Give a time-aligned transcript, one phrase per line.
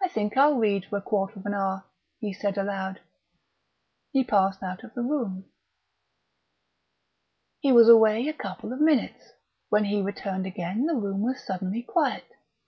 [0.00, 1.82] I think I'll read for a quarter of an hour,"
[2.20, 3.00] he said aloud....
[4.12, 5.46] He passed out of the room.
[7.58, 9.32] He was away a couple of minutes;
[9.68, 12.22] when he returned again the room was suddenly quiet.